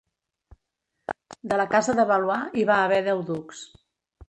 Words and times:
De 1.51 1.59
la 1.61 1.67
casa 1.75 1.95
de 2.01 2.07
Valois 2.13 2.59
hi 2.63 2.67
va 2.73 2.81
haver 2.89 3.05
deu 3.11 3.25
ducs. 3.31 3.65